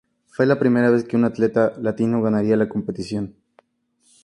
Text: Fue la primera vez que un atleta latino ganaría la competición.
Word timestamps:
Fue 0.29 0.47
la 0.47 0.57
primera 0.57 0.89
vez 0.89 1.03
que 1.03 1.15
un 1.15 1.25
atleta 1.25 1.73
latino 1.79 2.23
ganaría 2.23 2.57
la 2.57 2.67
competición. 2.67 3.35